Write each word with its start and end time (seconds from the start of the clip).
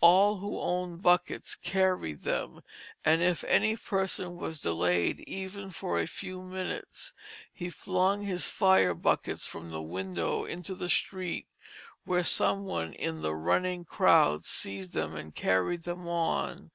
All 0.00 0.38
who 0.38 0.58
owned 0.58 1.02
buckets 1.02 1.54
carried 1.54 2.22
them, 2.22 2.62
and 3.04 3.20
if 3.20 3.44
any 3.44 3.76
person 3.76 4.38
was 4.38 4.62
delayed 4.62 5.20
even 5.26 5.70
for 5.70 6.00
a 6.00 6.06
few 6.06 6.40
minutes, 6.40 7.12
he 7.52 7.68
flung 7.68 8.22
his 8.22 8.46
fire 8.48 8.94
buckets 8.94 9.44
from 9.44 9.68
the 9.68 9.82
window 9.82 10.46
into 10.46 10.74
the 10.74 10.88
street, 10.88 11.46
where 12.06 12.24
some 12.24 12.64
one 12.64 12.94
in 12.94 13.20
the 13.20 13.34
running 13.34 13.84
crowd 13.84 14.46
seized 14.46 14.94
them 14.94 15.14
and 15.14 15.34
carried 15.34 15.82
them 15.82 16.08
on. 16.08 16.70